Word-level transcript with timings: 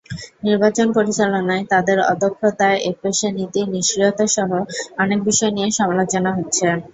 নির্বাচন 0.43 0.87
পরিচালনায় 0.97 1.63
তাদের 1.73 1.97
অদক্ষতা, 2.11 2.67
একপেশে 2.81 3.27
নীতি, 3.37 3.61
নিষ্ক্রিয়তাসহ 3.73 4.49
অনেক 4.99 5.19
বিষয় 5.27 5.51
নিয়ে 5.53 5.69
সমালোচনা 5.79 6.29
হচ্ছে। 6.37 6.67